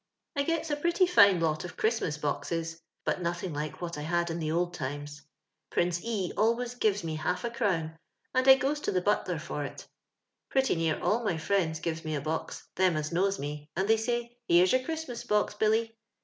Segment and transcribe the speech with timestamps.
[0.37, 4.01] *• I gets a pretty fine lot of Chrietmas boxes, but nothing like what I
[4.01, 5.27] had in the old times.
[5.69, 7.95] Prince E always gives me half a cn^wn,
[8.33, 9.87] and 1 goes to the buuer for it.
[10.49, 13.87] Pretty near all my i^iends gives me a box, them as knows LONDON LABOUR AND
[13.89, 15.95] THE LONDON POOR, 409^ mc, aod they say, < Here's a Christmas box, Lilly.'